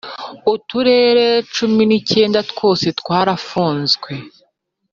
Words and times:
uturere 0.53 1.27
cumi 1.53 1.83
n’icyenda 1.89 2.39
twose 2.51 2.85
twarafunzwe. 2.99 4.11